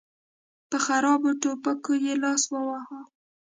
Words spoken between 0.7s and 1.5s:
خرابو